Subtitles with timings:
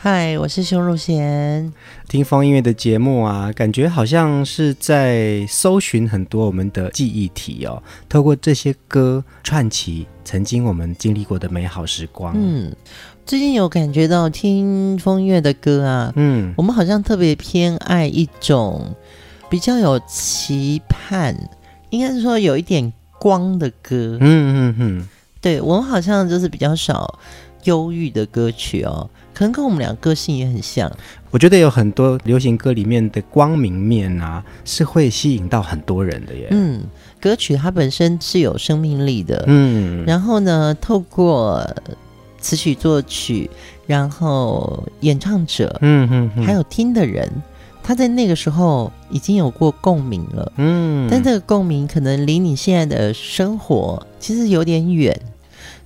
[0.00, 1.72] 嗨，我是熊汝贤。
[2.08, 7.82] 听风音乐的节目啊，感觉好像是在搜寻很多我们的记忆体哦。
[8.08, 12.32] 透过这些歌串起曾经我们经历过的美好时光。
[12.36, 12.72] 嗯，
[13.26, 18.94] 最近有感觉到听风音乐的歌啊，嗯，我们好像特别偏爱一种
[19.50, 21.36] 比较有期盼，
[21.90, 24.16] 应该是说有一点光的歌。
[24.20, 25.08] 嗯嗯嗯。
[25.40, 27.18] 对，我们好像就是比较少
[27.64, 30.90] 忧郁的歌曲哦，可能跟我们俩个性也很像。
[31.30, 36.48] 我觉得有很多流行歌里面的光明面啊，是会吸引到很多人的耶。
[36.50, 36.82] 嗯，
[37.20, 39.44] 歌曲它本身是有生命力的。
[39.46, 41.64] 嗯，然后呢，透过
[42.40, 43.48] 词曲作曲，
[43.86, 47.30] 然后演唱者，嗯嗯，还有听的人。
[47.80, 55.18] 他在那个时候已经有过共鸣了，嗯，但这个共鸣可能离你现在的生活其实有点远，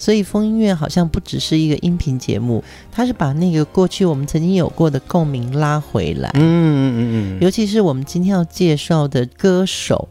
[0.02, 10.08] 所以风音乐好像不只是一个音频节目，它是把那个过去我们曾经有过的共鸣拉回来，嗯嗯嗯，尤其是我们今天要介绍的歌手，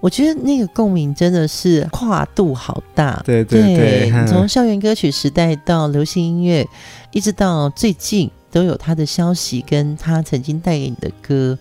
[0.00, 6.66] 我觉得那个共鸣真的是跨度好大，对对对，对，从校园歌曲时代到流行音乐，
[7.12, 8.28] 一直到最近。
[8.50, 11.56] 都有他的消息，跟他曾经带给你的歌，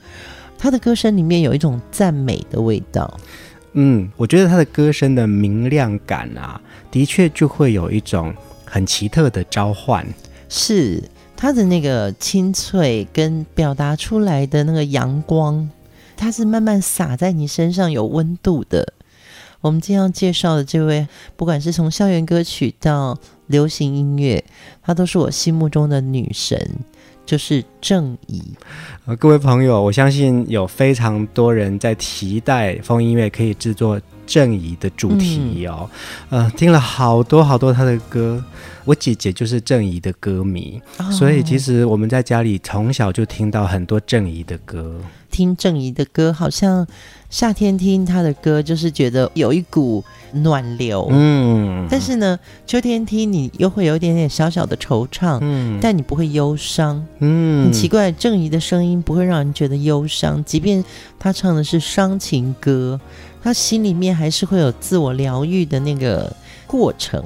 [0.57, 3.19] 他的歌声里面有一种赞美的味道。
[3.79, 8.33] 嗯，我觉得他的歌声的明亮感啊，的确就会有一种
[8.65, 10.03] 很奇特的召唤。
[10.49, 11.03] 是
[11.35, 15.69] 他的那个清脆跟表达出来的那个阳光，
[16.15, 18.93] 它是慢慢洒在你身上，有温度的。
[19.61, 24.43] 我们今天要介绍的这位，不管是从校园歌曲到流行音乐，
[24.81, 26.79] 她都是我心目中的女神，
[27.27, 28.41] 就是正义。
[29.05, 35.89] 呃，各位朋友，我相信有非常多人在期待风音乐可以制作正义的主题哦。
[36.29, 38.43] 嗯、呃，听了好多好多他的歌，
[38.85, 44.99] 我姐姐就是正义的歌迷，哦，所以其实我们在家里从小就听到很多正义的歌。
[45.29, 46.87] 听郑怡的歌，好像
[47.29, 51.07] 夏天听他的歌，就是觉得有一股暖流。
[51.11, 55.37] 嗯，但是呢，秋天听你又会有一点点小小的惆怅。
[55.41, 57.05] 嗯，但你不会忧伤。
[57.19, 60.83] 嗯，很奇怪，郑怡的声音不会让人觉得忧伤，即便
[61.19, 62.99] 他唱的是伤情歌，
[63.43, 66.33] 他心里面还是会有自我疗愈的那个。
[66.67, 67.23] 过程，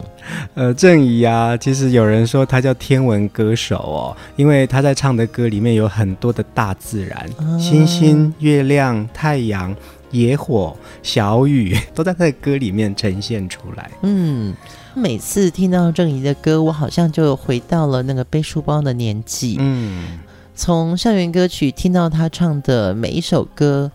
[0.53, 9.75] 呃，郑怡啊，其实有人说他叫天文歌手哦，因为他在唱的歌里面有很多的大自然，嗯、星星、月亮、太阳、
[10.11, 13.89] 野火、小雨， 都在他的歌里面呈现出来。
[14.03, 14.53] 嗯，
[14.93, 19.57] 每次听到郑怡的歌，我好像就回到了那个背书包的年纪。
[19.59, 20.19] 嗯，
[20.55, 23.91] 从校园歌曲听到他唱的每一首歌。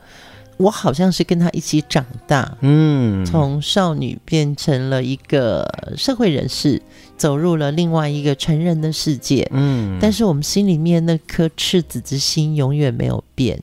[0.57, 6.81] 我好像是跟他一起长大，嗯，从少女变成了一个社会人士，
[7.17, 13.61] 走入了另外一个成人的世界，嗯，但是我们心里面那颗赤子之心永远没有变。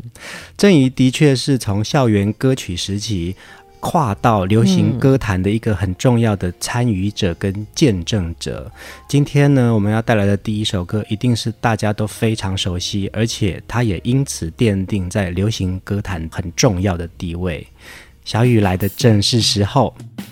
[0.56, 3.36] 郑怡的确是从校园歌曲时期。
[3.84, 8.72] 跨到流行歌坛的一个很重要的参与者跟见证者。
[8.74, 8.82] 嗯。
[9.10, 17.68] 今天呢，我们要带来的第一首歌，一定是大家都非常熟悉，而且它也因此奠定在流行歌坛很重要的地位。
[18.24, 19.94] 小雨来的正是时候。
[20.18, 20.24] 都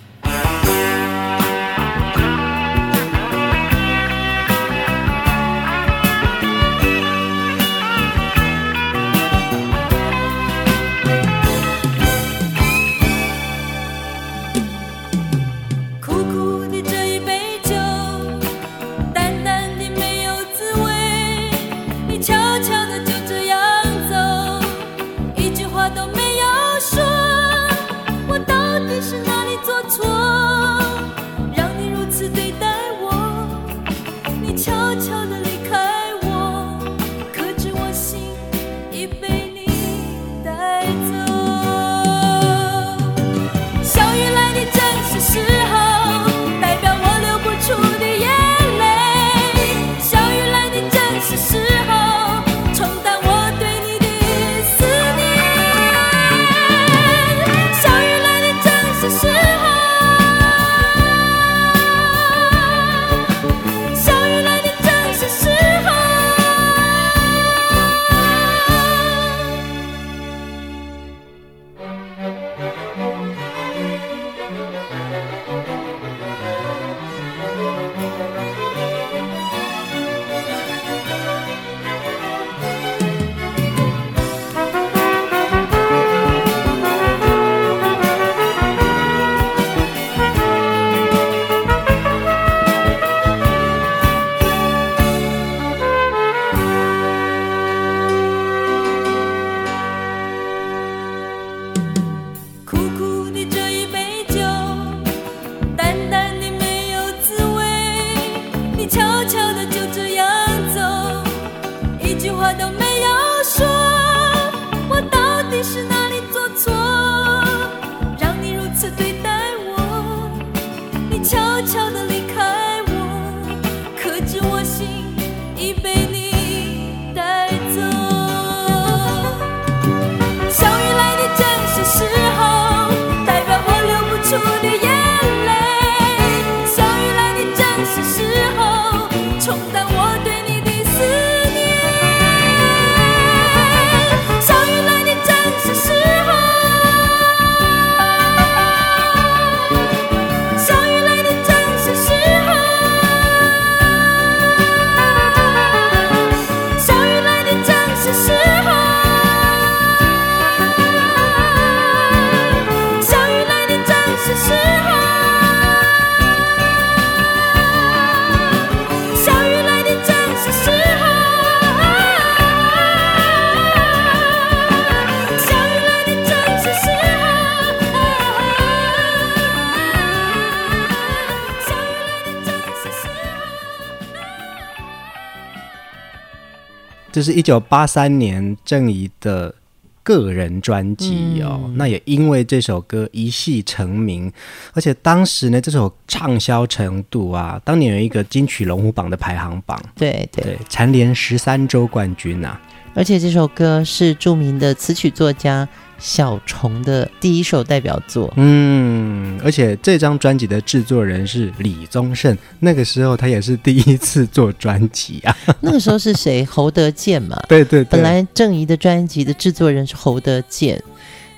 [187.21, 189.53] 这是一九八三年郑怡的
[190.01, 194.33] 个人专辑哦，嗯、那也因为这首歌一系成名，
[194.73, 202.59] 而且当时呢，这首畅销程度啊，当年有一个金曲龙虎榜的排行榜，对对，对，蝉联十三周冠军啊，
[202.95, 205.69] 而且这首歌是著名的词曲作家。
[206.01, 215.37] 小虫的第一首代表作，嗯，而且这张专辑的制作人是李宗盛，那个时候他也是第一次做专辑啊。
[215.61, 216.43] 那个时候是谁？
[216.43, 217.39] 侯德健嘛。
[217.47, 217.89] 对对对。
[217.91, 220.81] 本来郑怡的专辑的制作人是侯德健，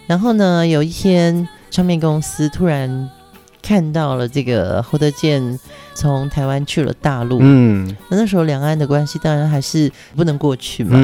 [0.07, 3.09] 然后呢，有一天唱片公司突然
[3.61, 5.59] 看到了这个侯德健
[5.93, 10.97] 从台湾去了大陆，嗯，那那时候两岸的关系当然还是不能过去嘛。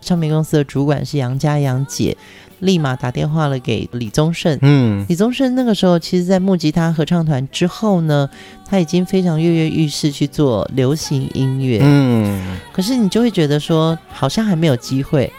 [0.00, 2.16] 唱片公司的主管是杨家杨姐。
[2.60, 4.58] 立马打电话了给李宗盛。
[4.62, 8.28] 嗯，李宗盛那个时候，其实，在木吉他合唱团之后呢，
[8.68, 11.80] 他已经非常跃跃欲试去做流行音乐。
[11.82, 15.32] 嗯，可是你就会觉得说，好像还没有机会，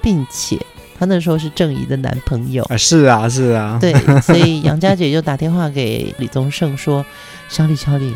[0.00, 0.58] 并且
[0.98, 3.92] 他那时候是郑怡的男朋友啊，是啊，是啊，对，
[4.22, 7.04] 所以杨家姐就打电话给李宗盛说
[7.50, 8.12] ：“小李，小李。”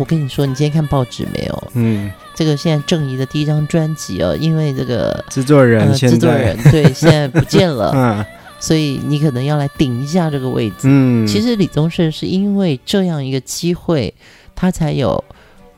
[0.00, 1.64] 我跟你说，你今天看报纸没有？
[1.74, 8.24] 嗯，这个现在郑怡的第一张专辑哦，因为这个制作人，制作人对 现在不见了，嗯，
[8.58, 10.84] 所以你可能要来顶一下这个位置。
[10.84, 14.14] 嗯，其实李宗盛是因为这样一个机会，
[14.56, 15.22] 他才有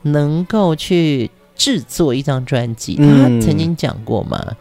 [0.03, 2.95] 能够去制作一张专辑。
[2.95, 4.41] 他曾经讲过嘛。
[4.47, 4.57] 嗯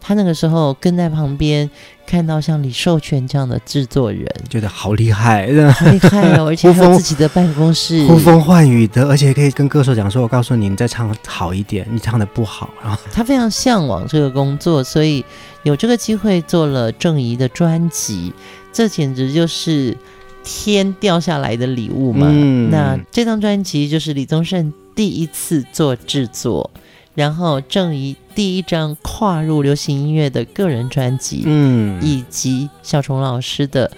[0.00, 1.68] 他那个时候跟在旁边，
[2.06, 6.46] 看到像李寿全这样的制作人，觉得好厉害，好厉害哦！
[6.48, 15.24] 而且有自己的办公室呼风唤雨的，而且可以跟歌手讲说：“我告诉你，你再唱好一点，你唱的不好。”然后他非常向往这个工作，所以
[15.62, 18.32] 有这个机会做了郑怡的专辑，
[18.72, 19.96] 这简直就是
[20.42, 22.26] 天掉下来的礼物嘛！
[22.30, 26.70] 嗯、那这张专辑就是李宗盛第一次做制作。
[27.12, 33.90] 然后郑怡第一张跨入流行音乐的个人专辑，嗯，以及小虫老师的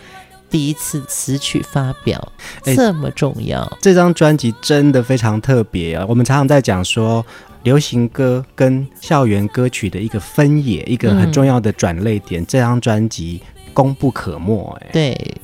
[0.51, 2.33] 第一次词曲发表，
[2.65, 3.79] 欸、这么重要。
[3.81, 6.05] 这张专辑真的非常特别啊！
[6.09, 7.25] 我们常常在讲说，
[7.63, 12.43] 流行歌跟校园歌曲的一个分野，一个很重要的转类点。
[12.43, 13.41] 嗯、这张专辑
[13.73, 15.35] 功不可没，哎，对。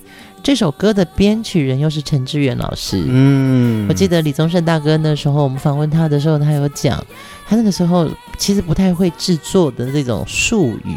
[0.49, 3.05] 这首歌的编曲人又是陈志远老师。
[3.07, 7.05] 嗯，我记得李宗盛大哥那时候我们访问他的时候，他有讲，
[7.47, 10.97] 他那个时候其实不太会制作的这种术语，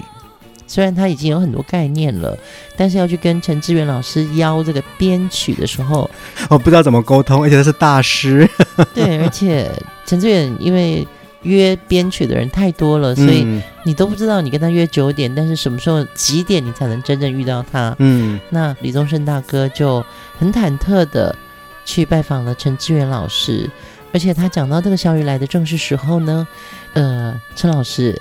[0.66, 2.34] 虽然他已经有很多概念了，
[2.78, 6.10] 但是要去跟陈志远老师邀这个编曲的时候，
[6.50, 8.50] 我不知道怎么沟通，而且他是大师。
[8.96, 9.70] 对，而且
[10.06, 11.06] 陈志远因为。
[11.44, 13.46] 约编曲的人太多了，所以
[13.84, 17.96] 你都不知道你跟他约九点，嗯、但是什么时候几点你才能真正遇到他？
[18.00, 20.06] 嗯，那李宗盛大哥就
[20.38, 21.36] 很忐忑的
[21.84, 23.70] 去拜访了陈志远老师，
[24.14, 26.48] 而且他讲到这个小雨来的正是时候呢。
[26.94, 28.20] 呃，陈老师，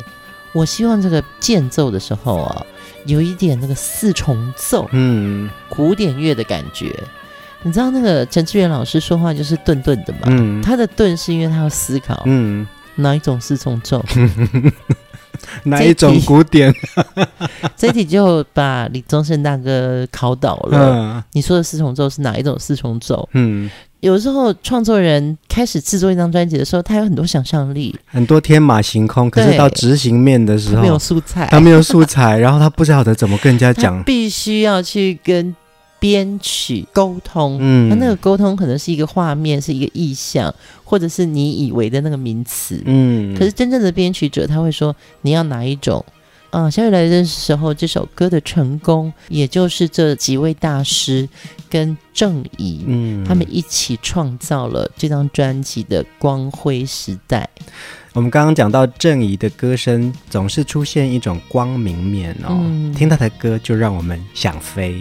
[0.53, 2.65] 我希望这个间奏的时候啊，
[3.05, 6.99] 有一点那个四重奏，嗯，古典乐的感觉。
[7.63, 10.21] 你知道那个陈志远老师说话就是顿顿的嘛？
[10.29, 12.67] 嗯，他的顿是因为他要思考，嗯。
[13.01, 14.05] 哪一种四重奏？
[15.65, 16.73] 哪一种古典？
[17.77, 20.93] 这一题就把李宗盛大哥考倒了。
[20.95, 23.27] 嗯、你说的四重奏是哪一种四重奏？
[23.33, 29.31] 嗯，有时候创作人开始制作一张专辑的时候，他有很多想象力，很多天马行空。
[29.31, 35.55] 可是到执行面的时候，没有素材，他没有素材，然后他不晓得怎么跟人家讲， 必须要去跟。
[36.01, 40.53] 编曲沟通，嗯，他那个沟通可能是一个画面，是一个意象，
[40.83, 43.37] 或者是你以为的那个名词，嗯。
[43.39, 46.05] 可是真正的编曲者他会说，你要哪一种
[46.51, 51.29] 啊，小雨来的时候，这首歌的成功，也就是这几位大师
[51.69, 57.49] 跟郑怡，嗯，他们一起创造了这张专辑的光辉时代。
[58.15, 65.01] 我们刚刚讲到郑怡的歌声总是出现一种光明面哦，嗯，听他的歌就让我们想飞。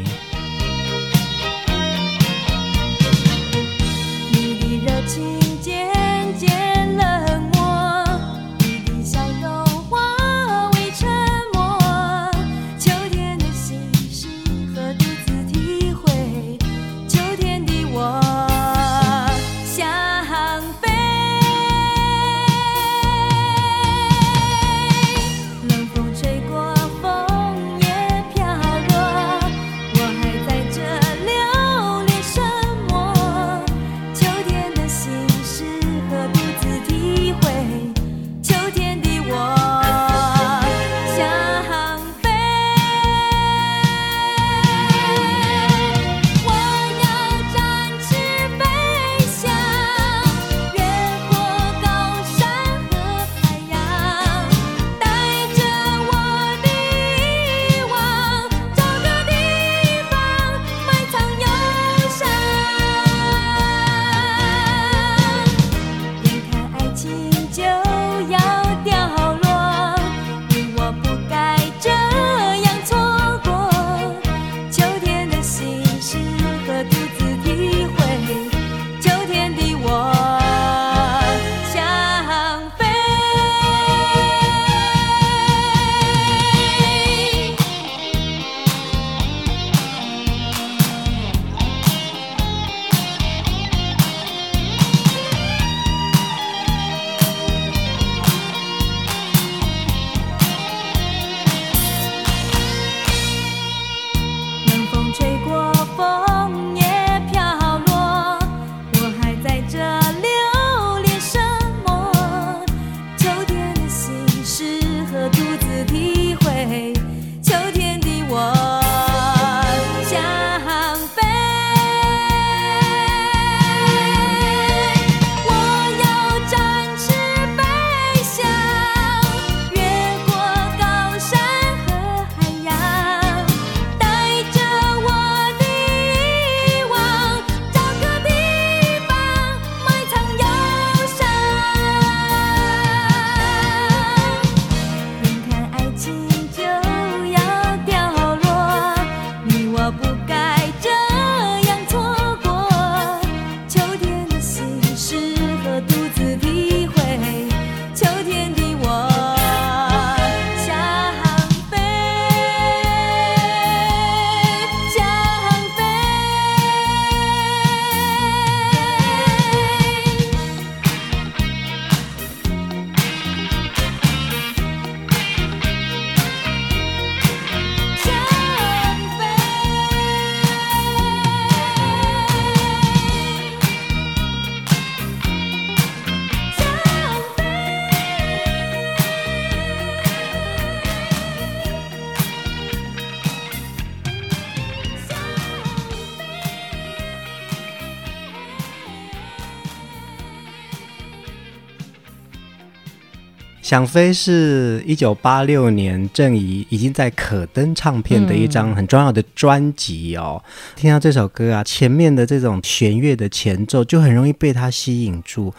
[203.70, 210.44] 想飞是一九八六年郑怡已经在可登唱片的一张很重要的专辑哦。
[210.44, 215.54] 嗯、听到这首歌啊，前面的这种弦乐的前奏就很容易被它吸引住。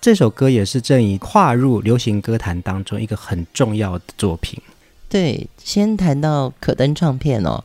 [0.00, 4.62] 这首歌也是郑怡跨入流行歌坛当中一个很重要的作品。
[5.08, 7.64] 对，先谈到可登唱片哦，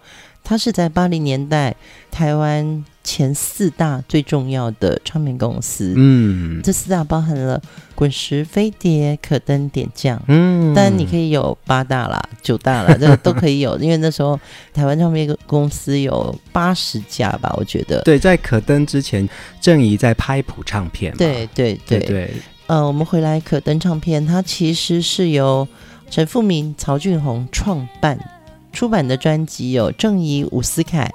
[0.52, 1.74] 它是在八零年代
[2.12, 7.62] 台湾前四大最重要的唱片公司，嗯，这四大包含了
[7.96, 14.38] 滚石、飞碟、可登、点将，嗯，但你可以有八大啦、九大啦， 这个都可以有，因为那时候
[14.74, 18.02] 台湾唱片公司有八十家吧，我觉得。
[18.02, 19.26] 对，在可登之前，
[19.62, 22.00] 郑怡在拍谱唱片嘛，对对对。
[22.02, 22.34] 对，
[22.68, 25.66] 呃，我们回来可登唱片，它其实是由
[26.10, 28.20] 陈富明、曹俊宏创办，
[28.72, 31.12] 出版的专辑有郑怡、伍思凯。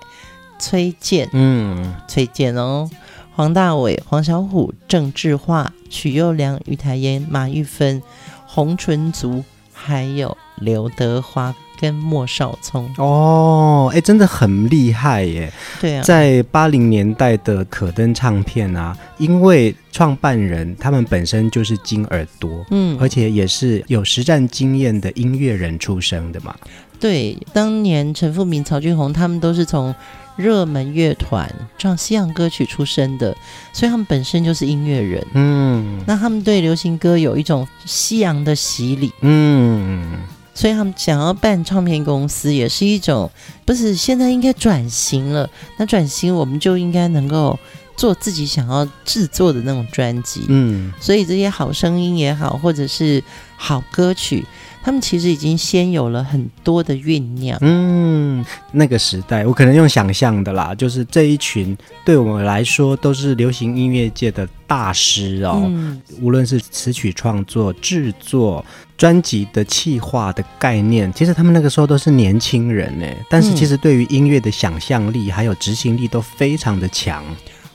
[0.59, 2.89] 崔健，嗯，崔健哦，
[3.35, 8.03] 黄大炜、黄小琥、郑智化、许佑良、于台烟、马玉芬、
[8.47, 9.45] 洪淳族，
[9.75, 12.91] 还有刘德华跟莫少聪。
[12.97, 15.53] 哦，哎，真的很厉害耶！
[15.79, 26.57] 对啊，在八零年代的可登唱片啊，因为创办人他们本身就是金耳朵，嗯，而且也是有实战经验的音乐人出身的嘛。
[26.99, 29.95] 对，当年陈富明、曹俊宏他们都是从
[30.37, 33.35] 热门乐团唱西洋歌曲出身的，
[33.73, 35.27] 所以他们本身就是音乐人。
[35.35, 39.13] 嗯，那他们对流行歌有一种西洋的洗礼。
[39.23, 40.19] 嗯，
[40.55, 43.31] 所以他们想要办唱片公司，也是一种
[43.65, 45.49] 不是现在应该转型了。
[45.79, 47.59] 那转型，我们就应该能够
[47.97, 50.45] 做自己想要制作的那种专辑。
[50.49, 53.23] 嗯，所以这些好声音也好，或者是
[53.57, 54.45] 好歌曲。
[54.87, 57.59] 他们其实已经先有了很多的酝酿。
[57.61, 65.65] 嗯，那个时代，我可能用想象的啦，就是这一群对我们来说都是流行音乐界的大师哦。
[65.67, 68.65] 嗯，无论是词曲创作、制作、
[68.97, 73.07] 专辑的企划的概念，其实他们那个时候都是年轻人呢。
[73.29, 77.25] 但是其实对于音乐的想象力还有执行力都非常的强。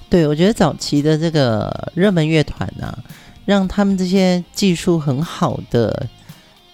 [0.10, 2.98] 对，我觉得早期的这个热门乐团啊，
[3.44, 6.08] 让他们这些技术很好的。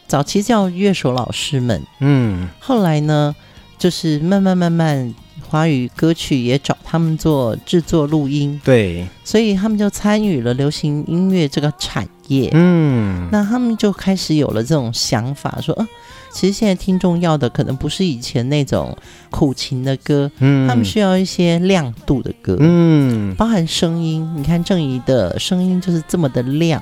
[0.08, 3.36] 早期叫乐手老师们，嗯，后来呢，
[3.78, 5.14] 就是慢慢慢慢，
[5.50, 15.86] 华语歌曲也找他们做制作录音，对，所以他们就参与了流行音乐这个产业，嗯，那他们就开始有了这种想法，说，呃，
[16.32, 18.98] 其实现在听众要的可能不是以前那种
[19.30, 26.82] 苦情的歌，嗯，他们需要一些亮度的歌，嗯，包含声音，你看郑怡的声音就是这么的亮，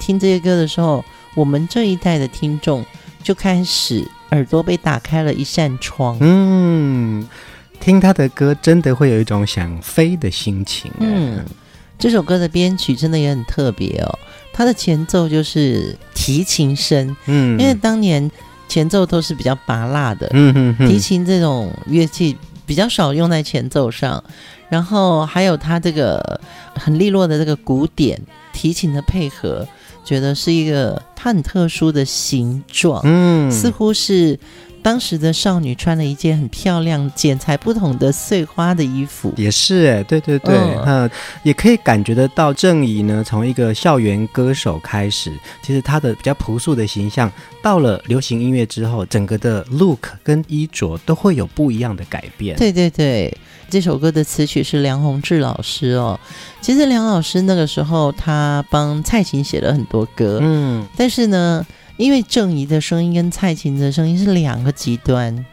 [0.00, 1.04] 听这些歌的时候。
[1.34, 2.84] 我们这一代的听众
[3.22, 7.26] 就开始耳朵被打开了一扇窗，嗯，
[7.80, 10.90] 听他的歌真的会有一种想飞的心情。
[10.98, 11.44] 嗯，
[11.98, 14.18] 这首歌的编曲真的也很特别哦，
[14.52, 18.30] 它的前奏就是提琴声，嗯，因为当年
[18.68, 24.22] 前奏都是比较拔辣的，嗯哼哼，提琴这种乐器比较少用在前奏上，
[24.68, 26.40] 然后还有它这个
[26.74, 28.20] 很利落的这个鼓点，
[28.52, 29.66] 提琴的配合。
[30.10, 34.36] 觉得是一个它很特殊的形状，嗯，似乎是
[34.82, 41.08] 当时的少女穿了一件很漂亮、剪裁不同的碎花的衣服，也是哎，对对对，嗯，
[41.42, 47.30] 也可以感觉得到郑怡呢，从一个校园歌手开始，其实她的比较朴素的形象，
[47.62, 53.36] 到了流行音乐之后，整个的 look 跟衣着都会有不一样的改变，对对对。
[53.68, 56.18] 这首歌的词曲是梁鸿志老师哦。
[56.60, 61.64] 其实梁老师那个时候他帮蔡琴写了很多歌，嗯，但是呢，
[62.00, 65.44] 因为郑怡的声音跟蔡琴的声音是两个极端，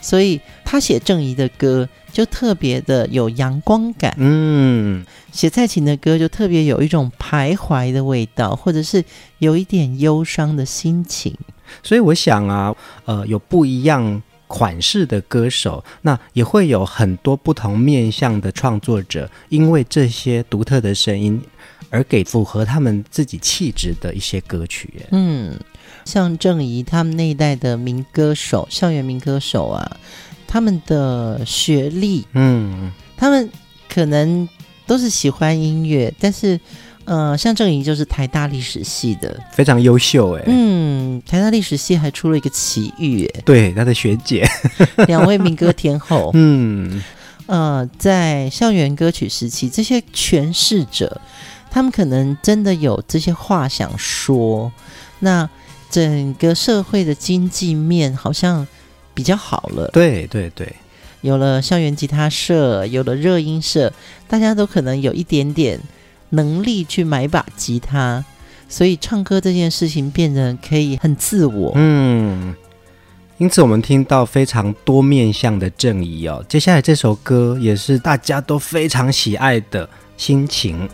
[0.00, 9.02] 所以他写郑怡的歌就特别的有阳光感，嗯，写蔡琴的歌就特别有一种徘徊的味道，或者是
[9.38, 11.34] 有一点忧伤的心情。
[11.82, 14.22] 所以我想啊，呃，有不一样。
[14.46, 21.40] 款式的歌手，那也会有很多不同面向的创作者，因为这些独特的声音
[21.90, 25.02] 而给符合他们自己气质的一些歌曲。
[25.10, 25.58] 嗯，
[26.04, 29.96] 像郑怡他们那一代的民歌手，校园民歌手啊，
[30.46, 33.50] 他们的学历，嗯，他们
[33.88, 34.48] 可能
[34.86, 36.60] 都是喜欢音乐，但是。
[37.06, 40.44] 呃，像郑怡就是台大历史系的，非常优秀哎。
[40.46, 44.48] 嗯，台大历史系还出了一个奇遇哎，对，他的学姐，
[45.06, 46.30] 两位民歌天后。
[46.32, 47.02] 嗯，
[47.44, 51.20] 呃，在校园歌曲时期，这些诠释者，
[51.70, 54.72] 他们可能真的有这些话想说。
[55.18, 55.46] 那
[55.94, 58.66] 整个社会的经济面好像
[59.14, 59.88] 比较好了。
[59.92, 60.74] 对对对，
[61.20, 63.92] 有了校园吉他社，有了热音社，
[64.26, 65.78] 大家都可能有一点点。
[66.30, 68.24] 能力去买把吉他，
[68.68, 71.70] 所以唱歌这件事情变得可以很自我。
[71.76, 72.52] 嗯，
[73.38, 76.44] 因此我们听到非常多面向的正义哦。
[76.48, 80.88] 接下来这首歌也是大家都非常喜爱的心情。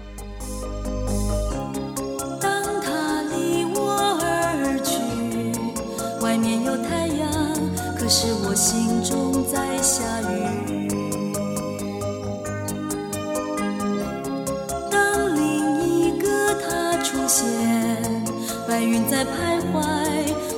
[19.08, 19.82] 在徘徊，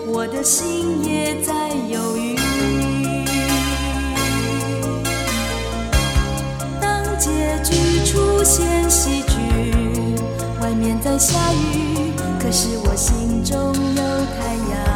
[0.07, 2.37] 我的心也在犹豫。
[6.81, 7.31] 当结
[7.62, 9.35] 局出现喜剧，
[10.61, 14.02] 外面在下雨，可是我心中有
[14.37, 14.91] 太阳。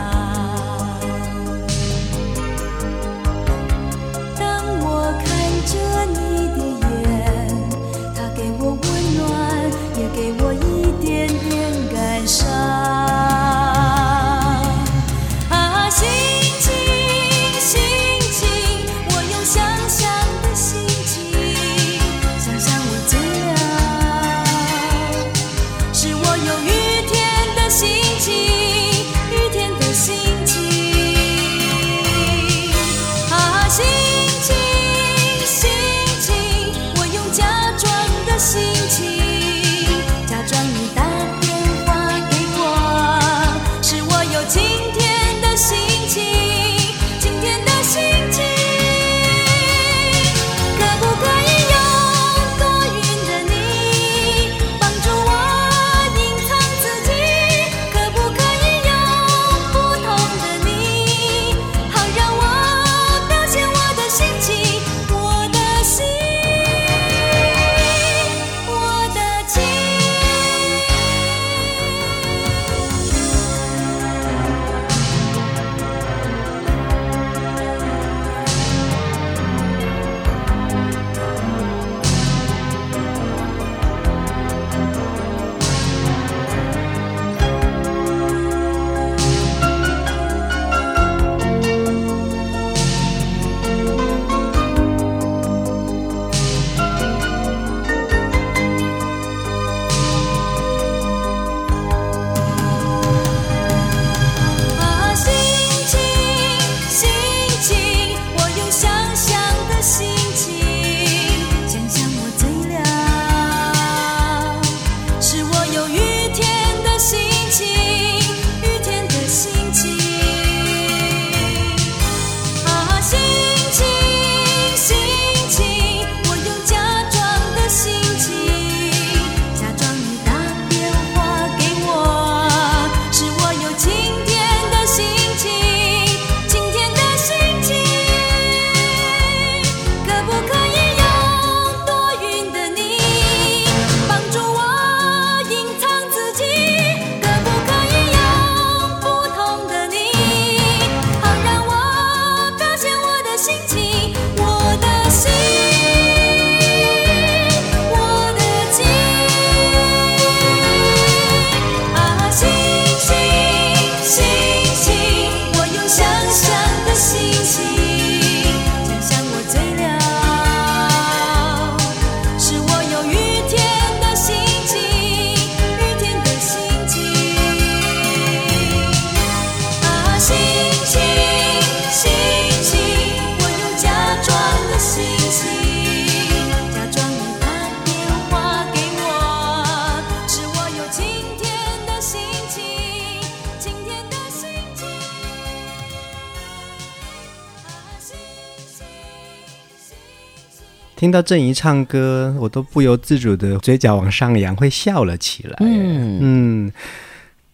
[200.96, 205.56] 听到郑怡唱歌，我都不由自主的嘴角往上扬，会笑了起来。
[205.60, 206.72] 嗯嗯，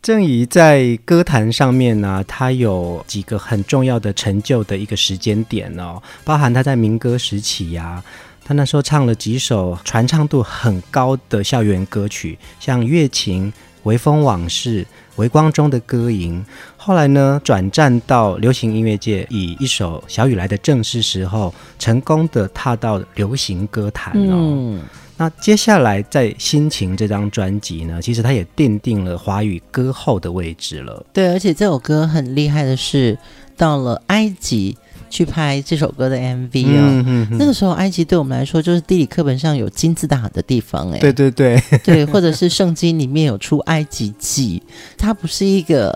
[0.00, 8.04] 郑怡在歌坛上面呢、啊，她有几个很重要的成就的一个时间点哦，包含她在民歌时期呀、啊，
[8.44, 13.46] 她那时候唱了几首传唱度很高的校园歌曲，像《月琴》
[13.82, 14.84] 《微风往事》。
[15.16, 16.44] 微光中的歌吟，
[16.76, 24.34] 后来呢，转战到流行音乐界，以一首《小雨来的正是时候》成功的踏到流行歌坛哦。
[24.34, 24.82] 嗯、
[25.16, 31.04] 那接下来在《心情》这张专辑呢，其实它也奠定了华语歌后的位置了。
[31.12, 33.18] 对，而且这首歌很厉害的是，
[33.56, 34.76] 到了埃及。
[35.12, 41.62] 去拍这首歌的 MV 哦，那个时候埃及对我们来说就是地理课本上有金字塔的地方哎，对对对。
[41.84, 44.62] 对，或者是圣经里面有出埃及记，
[44.96, 45.92] 它不是一个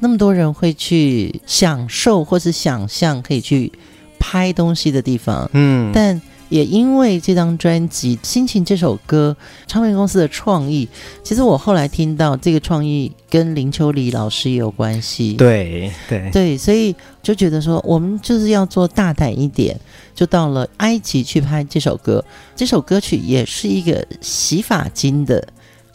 [0.00, 3.70] 那么多人会去享受或是想象可以去
[4.18, 6.20] 拍东西的地方，嗯，但。
[6.48, 10.88] 也因为这张专辑《心情》这首歌，唱片公司的创意，
[11.22, 15.34] 其实我后来听到这个创意跟林秋离老师也有关系。
[15.34, 19.78] 对对对，所以就觉得说，我们就是要做大胆一点，
[20.14, 22.24] 就到了埃及去拍这首歌。
[22.54, 25.46] 这首歌曲也是一个洗发精的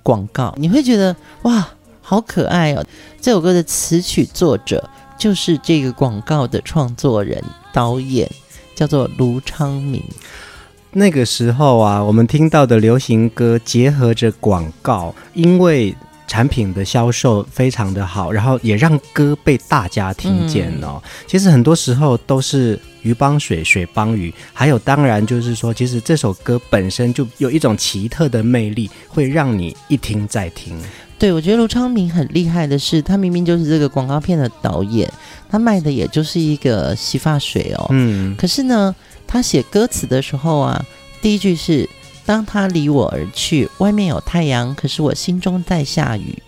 [0.04, 1.68] 广告，你会觉得哇，
[2.02, 2.86] 好可爱哦！
[3.22, 8.30] 这首歌的词曲作者就是这个广告的创作人、导演。
[8.76, 10.04] 叫做卢昌明。
[10.94, 15.96] 那个时候啊，我们听到的流行歌结合着广告，因为
[16.28, 21.02] 产品的销售非常的好，然后也让歌被大家听见哦。
[21.04, 24.34] 嗯、其实很多时候都是鱼帮水，水帮鱼。
[24.54, 30.78] 还有，当然就是说，其实这首歌本身就有一种奇特的魅力，会让你一听再听。
[31.22, 35.08] 对，我觉得卢昌明很厉害的是，他明明就是这个广告片的导演。
[35.52, 38.96] 他卖的也就是一个洗发水哦，嗯，可是呢，
[39.28, 40.84] 他写歌词的时候啊，
[41.22, 41.88] 第一句是
[42.26, 46.42] “当他离我而去，外面有太阳，可是我心中在下雨”。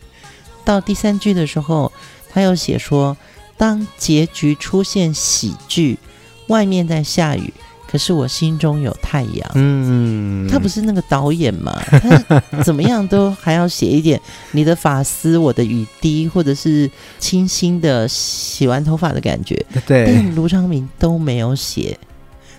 [0.65, 1.91] 到第三句的时候，
[2.31, 3.15] 他又写说
[3.55, 5.99] “当结局出现喜剧，
[6.47, 7.53] 外面在下雨，
[7.93, 9.51] 可是我心中有太阳。
[9.53, 11.79] 嗯，他不是那个导演嘛？
[11.91, 19.63] 他怎么样都还要写一点你的发丝，我的雨滴，或者是清新的洗完头发的感觉。
[19.85, 21.95] 对，但卢昌明都没有写，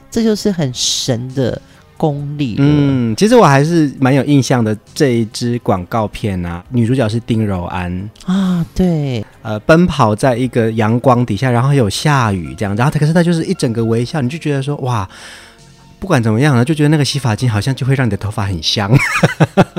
[0.09, 1.61] 这就是很神的。
[2.05, 4.77] 功力，嗯，其实我还是蛮有印象的。
[4.95, 15.09] 这一支广告片啊，女主角是丁柔安啊，对，呃，奔跑在一个阳光底下，然后有下雨这样，然后可是她就是一整个微笑，你就觉得说哇，
[15.99, 18.93] 不管怎么样呢，就觉得那个洗发精好像就会让你的头发很香。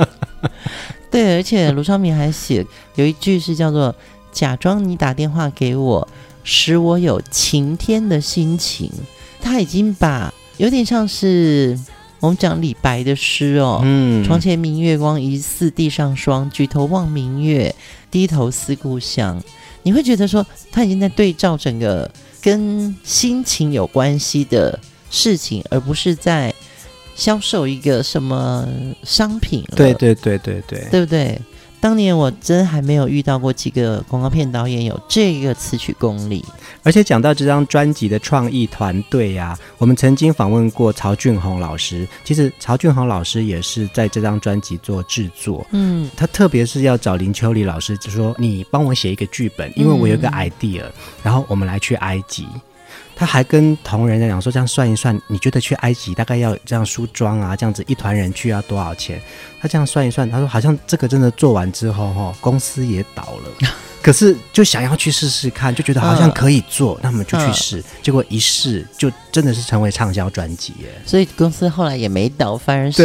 [1.08, 3.94] 对，而且卢昌明还写有一句是叫做
[4.32, 6.08] “假装你打电话给我，
[6.42, 8.90] 使我有晴天的心情”，
[9.40, 11.78] 他已经把有点像是。
[12.20, 16.48] 我们讲李白的诗哦，嗯，床前明月光，疑似地上霜。
[16.50, 17.74] 举头望明月，
[18.10, 19.42] 低头思故乡。
[19.82, 24.78] 你会觉得说，他已经在对照整个跟心情有关系的
[25.10, 26.52] 事情，而不是在
[27.14, 28.66] 销售一个什么
[29.04, 29.76] 商品了。
[29.76, 31.40] 对对对对对，对不对？
[31.80, 36.44] 当年我真还没有遇到过几个广告片导演有这个词曲功力，
[36.82, 42.06] 而且讲到这张专辑的创意团队呀，我们曾经访问过曹俊宏老师。
[42.24, 52.46] 其实曹俊宏老师也是在这张专辑做制作，嗯，他特别是要找林秋离老师，就说你帮我写一个剧本，因为我有一个 idea，嗯，然后我们来去埃及。
[53.18, 59.18] 他还跟同仁在讲说，这样算一算，你觉得去埃及大概要这样梳妆啊，这样子一团人去要多少钱？
[59.58, 63.68] 他这样算一算，他说好像这个真的做完之后，哈， 公司也倒了。
[64.02, 67.78] 可是就想要去试试看，就觉得好像可以做，呃、那么就去试。
[67.78, 70.88] 呃、结果一试，就真的是成为畅销专辑耶。
[71.06, 73.02] 所以公司后来也没倒，反而是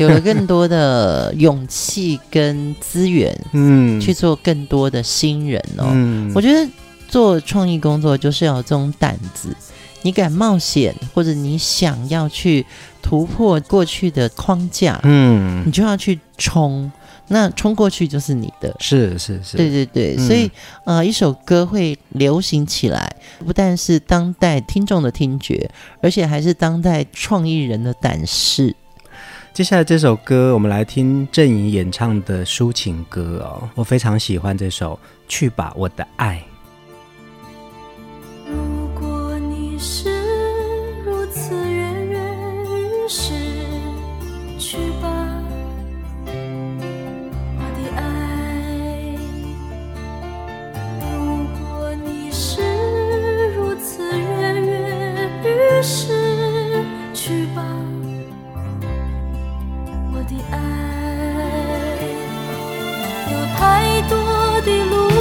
[0.00, 5.90] 有了更多的勇气跟资源， 嗯，去做更多的新人哦。
[5.92, 6.66] 嗯，我觉得。
[7.12, 9.54] 做创意工作就是要有这种胆子，
[10.00, 12.64] 你敢冒险，或者你想要去
[13.02, 16.90] 突破过去的框架，嗯，你就要去冲，
[17.28, 20.50] 那冲过去就是你的，是是是，对对对，嗯、所以
[20.86, 25.70] 呃，一首歌会流行起来，不但是当代听众的听觉，
[26.00, 28.74] 而且还是当代创意人的胆识。
[29.52, 34.94] 接下来这首歌，我们来听郑怡演唱的抒情歌哦，我非常喜欢这首
[35.28, 36.42] 《去吧，我的爱》。
[39.84, 40.08] 是
[41.04, 43.34] 如此跃跃欲试，
[44.56, 45.10] 去吧，
[47.58, 48.00] 我的爱。
[51.00, 51.12] 如
[51.58, 52.62] 果你是
[53.56, 54.22] 如此跃
[54.60, 54.70] 跃
[55.42, 56.14] 欲试，
[57.12, 57.64] 去吧，
[60.12, 60.56] 我的爱。
[63.32, 64.14] 有太多
[64.60, 65.11] 的路。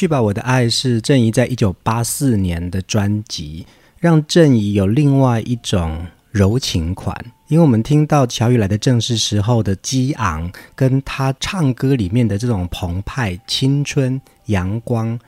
[0.00, 3.66] 去吧，我的爱是郑怡在一九八四年的专辑，
[3.98, 7.14] 让郑怡有另外一种柔情款。
[7.48, 15.20] 因为我们听到乔雨来的正是时候的激昂，跟他唱歌里面的这种澎湃、青春、阳光，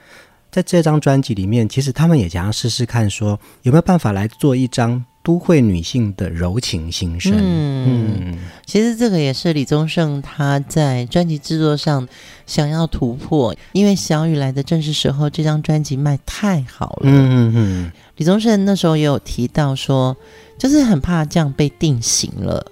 [0.51, 5.05] 在这张专辑里面，其实他们也想要试试看，说有没有办法来做一张。
[5.23, 12.09] 都会女性的柔情心声，嗯，嗯，其实这个也是李宗盛他在专辑制作上
[12.45, 17.93] 想要突破，因为小雨来的正是时候，这张专辑卖太好了，嗯嗯嗯。
[18.17, 20.17] 李宗盛那时候也有提到说，
[20.59, 22.67] 就是很怕这样被定型了，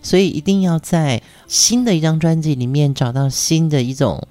[0.00, 4.22] 所以一定要在新的一张专辑里面找到新的一种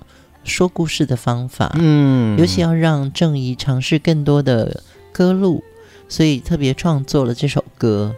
[0.45, 5.61] 说故事的方法，嗯，尤其要让郑怡尝试更多的歌路。
[6.09, 8.15] 所以特别创作了这首歌，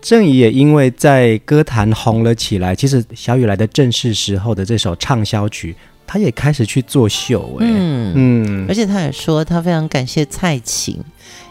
[0.00, 2.74] 郑怡也因为在歌坛红了起来。
[2.74, 5.74] 其实小雨来的正是时候的这首畅销曲，
[6.06, 10.98] 他也开始去做秀，欸，嗯嗯，而且他也说他非常感谢蔡琴，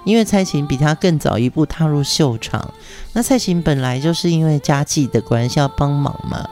[0.04, 2.74] 因为蔡琴比他更早一步踏入秀场。
[3.14, 6.50] 那蔡琴本来就是因为家计的关系要帮忙嘛，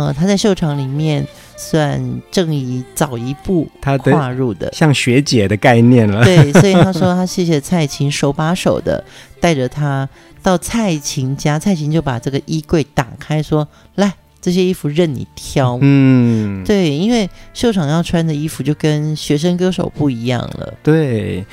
[0.00, 1.26] 呃，他在秀场里面。
[1.56, 6.24] 算正怡早一步跨入的，像学姐的概念了。
[6.24, 9.02] 对，所以他说他谢谢蔡琴手把手的
[9.40, 10.06] 带着他
[10.42, 20.74] 到蔡琴家，蔡琴就把这个衣柜打开，说：“来，这些衣服任你挑。”嗯，对，因为秀场要穿的衣服就跟学生歌手不一样了。
[20.82, 21.46] 对，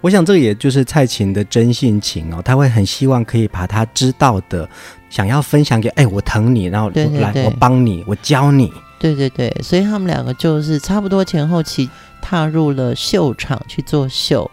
[0.00, 4.66] 我想这个也就是蔡琴的真性情哦，他会很希望可以把他知道的
[5.10, 8.72] 想要分享给，哎，我疼你，然后来，我帮你，我教你。
[8.98, 11.88] 对对对，所以他们两个就是差不多前后期
[12.20, 14.50] 踏入了秀场去做秀。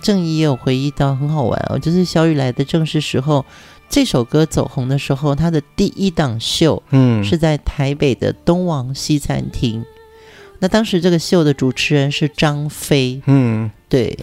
[0.00, 3.44] 郑怡也有回忆到很好玩哦，就是小雨来的正是时候，
[3.88, 9.84] 这首歌走红的时候，他的第一档秀，嗯，是在台北的东王西餐厅。
[10.60, 14.16] 那当时这个秀的主持人是张飞，嗯，对，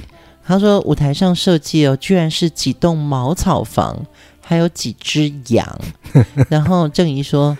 [0.45, 4.05] 他说舞台上设计哦，居然是几栋茅草房，
[4.45, 5.79] 还有几只羊。
[6.47, 7.57] 然后郑怡说。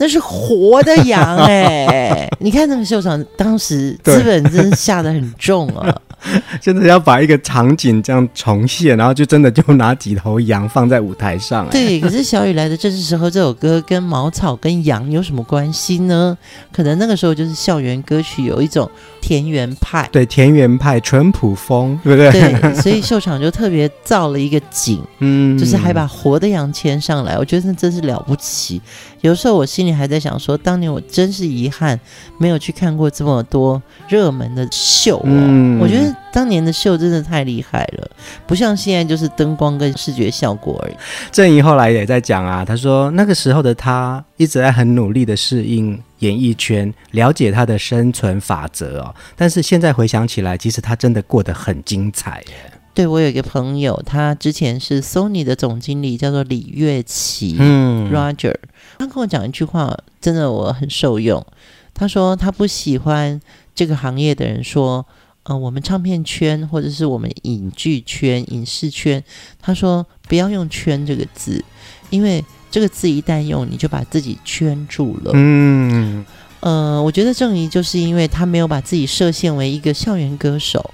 [0.00, 2.28] 那是活的羊哎、欸！
[2.38, 5.92] 你看那个秀场，当时资本真是下得很重啊。
[6.62, 11.70] 真的要把一个场景这样重现，然后就真的就拿几头羊放在舞台上、欸。
[11.72, 16.38] 对，可是小雨来的正是时候，这首歌跟茅草跟羊有什么关系呢？
[16.72, 18.88] 可能那个时候就是校园歌曲有一种
[19.28, 22.30] 田园派，对，田园派淳朴风，对不对？
[22.32, 28.80] 对，所以秀场就特别造了一个景， 嗯，就是还把活的羊牵上来，我觉得那真是了不起。
[29.20, 32.00] 有时候我心里还在想说，当年我真是遗憾
[32.38, 35.22] 没有去看过这么多热门的秀哦。
[35.26, 38.10] 嗯，我觉得当年的秀真的太厉害了，
[38.46, 40.94] 不像现在就是灯光跟视觉效果而已。
[41.30, 49.14] 郑怡后来也在讲啊，他说那个时候的他一直在很努力的适应演艺圈，了解他的生存法则哦。
[49.36, 52.72] 但是现在回想起来，其实他真的过得很精彩耶。
[52.94, 58.56] 对，我有一个朋友，他之前是 Sony 的总经理，叫做李月琪，嗯，Roger。
[58.98, 61.46] 他跟我讲一句话，真的我很受用。
[61.94, 63.40] 他说他不喜欢
[63.72, 65.06] 这个行业的人说，
[65.44, 69.22] 呃，我们唱片圈或者是我们影剧圈、影视圈，
[69.60, 71.64] 他说不要用“圈”这个字，
[72.10, 75.32] 因为这个字一旦用，你就把自己圈住了。
[75.34, 76.24] 嗯，
[76.60, 80.92] 呃，我觉得郑怡就是因为他没有把自己设限为一个校园歌手。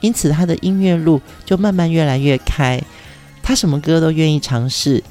[0.00, 2.82] 因此，他的音乐路就慢慢越来越开，
[3.40, 5.02] 他什么歌都愿意尝试。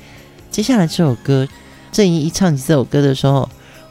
[0.49, 1.47] 接下来这首歌，
[1.93, 3.47] 郑怡一唱起这首歌的时候，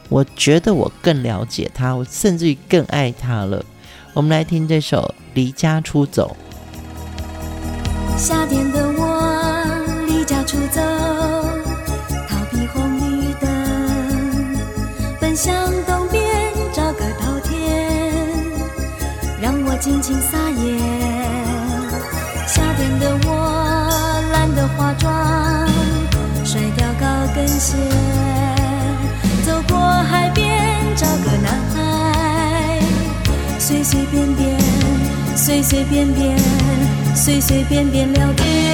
[0.09, 3.65] 我觉得我更了解他，我甚至于更爱他了。
[4.13, 6.37] 我们来听这首《离家出走》。
[8.17, 10.81] 夏天的我离家出走，
[19.81, 20.77] 尽情撒野。
[22.47, 25.67] 夏天的我懒得化妆，
[26.45, 27.75] 甩掉高跟鞋，
[29.43, 30.45] 走过海边
[30.95, 32.79] 找个男孩，
[33.57, 34.55] 随随便便，
[35.35, 36.37] 随随便便，
[37.15, 38.70] 随随便便聊天。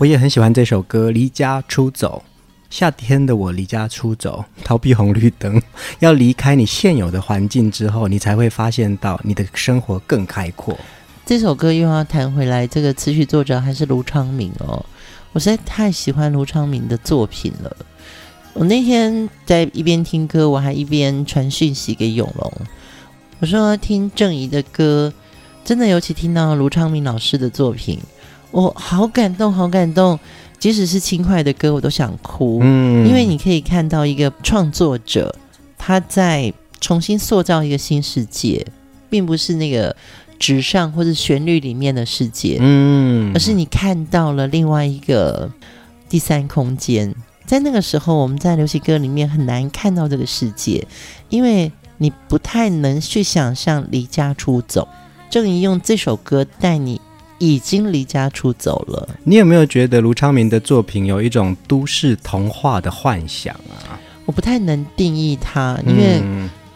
[0.00, 2.22] 我也很喜欢这首歌《离家出走》。
[2.70, 5.60] 夏天的我离家出走，逃避红绿灯，
[5.98, 10.74] 要离开你现有的环境之后，你才会发现到你的生活更开阔。
[11.26, 14.82] 这首歌又要弹回来，这个词曲作者还是卢昌明哦。
[15.32, 17.76] 我实在太喜欢卢昌明的作品了。
[18.54, 22.50] 我那天在一边听歌，我还一边传讯息给永龙，
[23.40, 25.12] 我说听郑怡的歌，
[25.62, 28.00] 真的尤其听到卢昌明老师的作品，
[28.50, 30.18] 我好感动，好感动。
[30.58, 32.58] 即使是轻快的歌，我都想哭。
[32.60, 35.34] 嗯，因为你可以看到一个创作者
[35.78, 38.66] 他在重新塑造一个新世界，
[39.08, 39.96] 并不是那个
[40.38, 45.50] 纸上或者旋律里面的世界，嗯，而是你看到了另外一个
[46.10, 47.14] 第三空间。
[47.46, 50.86] 在那个时候，我们在流行歌里面很难看到这个世界，
[51.30, 54.86] 因为你不太能去想象离家出走。
[55.30, 57.00] 郑怡用这首歌带你。
[57.40, 59.08] 已经离家出走了。
[59.24, 63.98] 你有没有觉得卢昌明的作品有一种都市童话的幻想啊？
[64.26, 66.22] 我不太能定义它，因为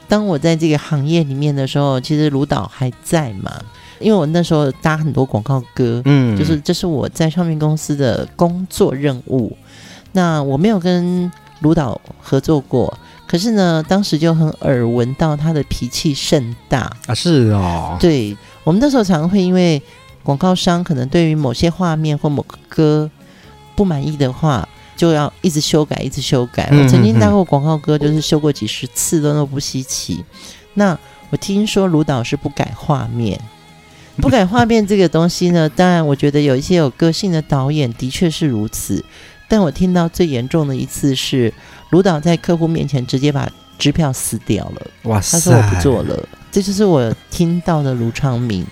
[0.08, 3.62] 当我在这个行业里面的时候，其实卢导还在嘛。
[4.00, 9.56] 因为我那时候搭很多广告歌，嗯，就是这是我在唱片公司的工作任务。
[10.12, 12.92] 那我没有跟卢导合作过，
[13.26, 17.14] 可是呢，当时就很耳闻到他的脾气甚大啊。
[17.14, 19.80] 是哦，对，我们那时候常常会因为。
[20.24, 23.08] 广告商可能对于某些画面或某个歌
[23.76, 26.68] 不满意的话，就要一直修改，一直修改。
[26.72, 30.24] 我曾经搭过广告歌，就是修过几十次都都不稀奇。
[30.72, 30.98] 那
[31.30, 33.38] 我听说卢导是不改画面，
[34.16, 39.04] 不改画面这个东西呢，当然我觉得有一些有个性的导演的确是如此。
[39.46, 41.52] 但我听到最严重的一次是
[41.90, 43.46] 卢导在客户面前直接把
[43.78, 44.86] 支票撕掉了。
[45.02, 45.38] 哇塞！
[45.38, 48.64] 他说我不做了，这就是我听到的卢昌明。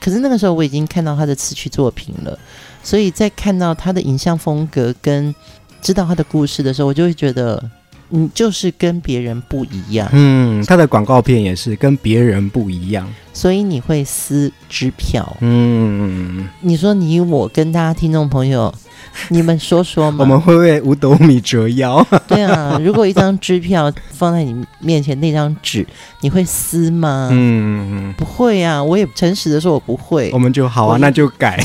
[0.00, 2.38] 可是那个时候我已经看到他的词曲作品了，
[2.82, 5.34] 所以在看到他的影像风格跟
[5.82, 7.62] 知道他的故事的时候，我就会觉得，
[8.08, 10.08] 你就是跟别人不一样。
[10.12, 15.36] 嗯，他的广告片也是跟别人不一样，所以你会撕支票。
[15.40, 18.74] 嗯，你说你我跟大家听众朋友。
[19.30, 20.18] 你们说说嘛？
[20.20, 22.06] 我们会为五斗米折腰。
[22.26, 25.86] 对啊，如果一张支票放在你面前，那张纸
[26.20, 27.28] 你会撕吗？
[27.32, 28.82] 嗯，不会啊。
[28.82, 30.30] 我也诚实的说，我不会。
[30.32, 31.58] 我们就好啊，那就改。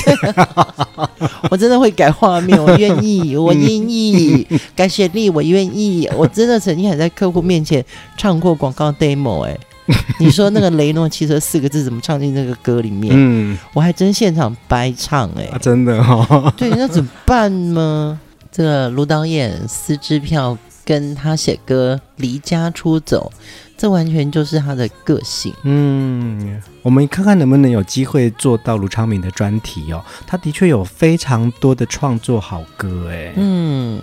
[1.51, 6.09] 我真的会改画面，我愿意，我愿意改旋律，我愿意。
[6.15, 7.83] 我真的曾经还在客户面前
[8.17, 9.57] 唱过广告 demo，哎。
[10.19, 13.11] 你说那个雷诺汽车四个字怎么唱进这个歌里面？
[13.15, 16.51] 嗯，我还真现场掰唱哎、欸啊，真的哦。
[16.57, 18.19] 对，那怎么办呢？
[18.51, 23.31] 这个卢导演撕支票跟他写歌离家出走，
[23.75, 25.53] 这完全就是他的个性。
[25.63, 30.03] 嗯，我们看看能不能有机会做到卢昌明的专题哦。
[30.27, 33.33] 他的确有非常多的创作好歌哎、欸。
[33.37, 33.99] 嗯。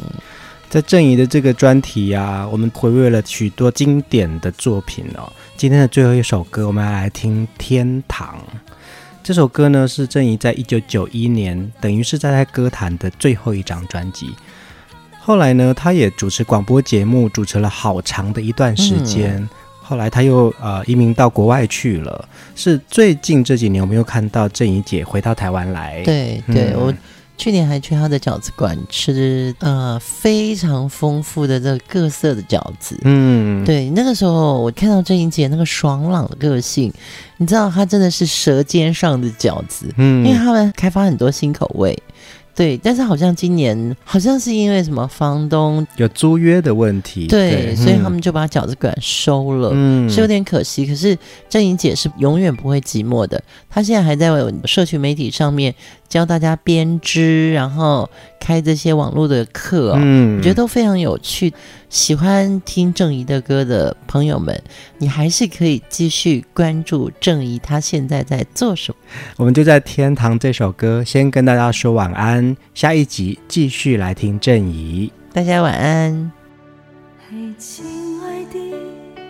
[0.71, 5.31] 在郑怡的这个专题呀、啊，我们回味了许多经典的作品哦。
[5.57, 8.39] 今天的最后一首歌，我们要来听《天堂》。
[9.21, 14.31] 这首歌呢，是郑怡在一九九一年，等于是在他歌坛的最后一张专辑。
[15.19, 19.39] 后来呢，他也主持广播节目，主持了好长的一段时间。
[19.39, 19.49] 嗯、
[19.83, 22.29] 后来他又呃移民到国外去了。
[22.55, 26.01] 是最近这几年，我们又看到郑怡姐回到台湾来。
[26.05, 26.95] 对对，嗯、我。
[27.41, 32.99] 去年还去他的饺子馆吃，呃，非常丰富的这个各色的饺子。
[33.05, 36.93] 嗯，对，那个时候我看到郑怡姐那个爽朗的个性，
[37.39, 39.87] 你知道她真的是舌尖上的饺子。
[39.97, 41.99] 嗯，因为他们开发很多新口味。
[42.53, 50.85] 对，但是好像今年好像是因为什么房东有租约的问题，对，对所以他们就把饺子馆收了，嗯，是有点可惜。
[50.85, 51.17] 可是
[51.49, 54.31] 郑颖姐是永远不会寂寞的，她现在还在
[54.67, 55.75] 社群媒体上面
[56.11, 61.55] 教大家编织，然后开这些网络的课哦，嗯，我觉得都非常有趣。
[61.89, 64.61] 喜欢听郑怡的歌的朋友们，
[64.99, 68.99] 你还是可以继续关注郑怡，他现在在做什么？
[69.39, 76.33] 我们就在《天堂》这首歌先跟大家说晚安，下一集继续来听郑怡，大家晚安。
[77.31, 77.85] 嘿，亲
[78.25, 78.59] 爱的，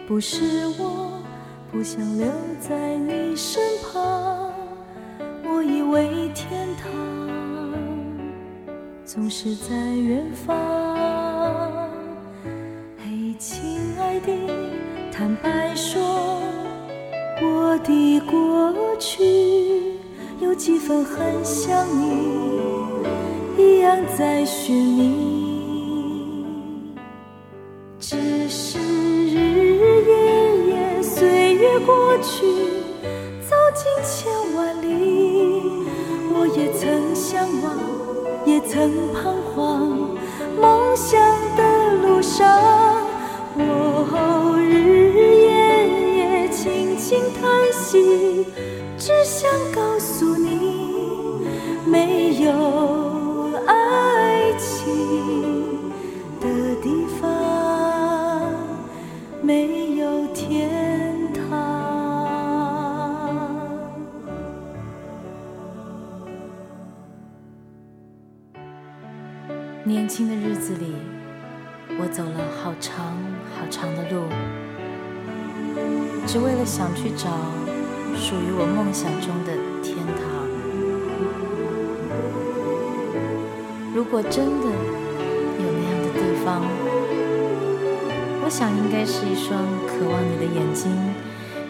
[0.08, 1.22] 不是我
[1.70, 2.26] 不想留
[2.58, 3.60] 在你身
[3.92, 4.49] 旁，
[5.52, 6.88] 我以为天堂
[9.04, 10.56] 总是在远方。
[12.96, 13.60] 嘿亲
[13.98, 14.30] 爱的，
[15.10, 16.00] 坦白说，
[17.42, 19.96] 我的过去
[20.40, 23.02] 有几分很像你，
[23.58, 25.30] 一样在寻觅。
[27.98, 30.14] 只是日日夜
[30.68, 32.46] 夜，岁月过去，
[33.70, 35.86] 走进千万里，
[36.34, 37.78] 我也曾向往。
[38.44, 40.10] 也曾彷徨。
[40.60, 41.20] 梦想
[41.56, 41.62] 的
[42.02, 42.48] 路上，
[43.54, 48.44] 我日日夜夜轻轻叹息，
[48.98, 51.46] 只想告诉你，
[51.86, 52.50] 没有
[53.66, 55.92] 爱情
[56.40, 56.48] 的
[56.82, 58.52] 地方，
[59.40, 60.89] 没有天
[69.90, 70.94] 年轻的日子里，
[71.98, 73.16] 我走了好长
[73.50, 74.22] 好长的路，
[76.28, 77.26] 只为了想去找
[78.14, 79.50] 属于我梦想中的
[79.82, 80.46] 天堂。
[83.92, 84.66] 如果真的
[85.58, 86.62] 有那样的地方，
[88.44, 90.88] 我想应该是一双渴望你的眼睛，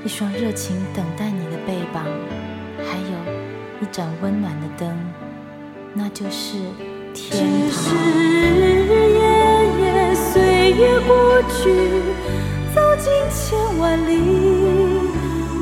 [0.04, 2.04] 一双热情等待你的背膀，
[2.84, 3.16] 还有
[3.80, 4.94] 一盏温暖的灯，
[5.94, 6.58] 那就是
[7.30, 7.36] 只
[7.70, 7.94] 是。
[8.42, 9.22] 日日夜
[9.80, 11.62] 夜，岁月过去，
[12.74, 13.38] 走进千
[13.78, 14.10] 万里，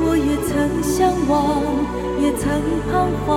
[0.01, 0.49] 我也曾
[0.83, 1.61] 向往，
[2.19, 2.49] 也曾
[2.91, 2.91] 彷
[3.25, 3.27] 徨，